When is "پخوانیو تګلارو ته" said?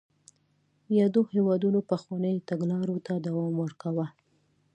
1.89-3.13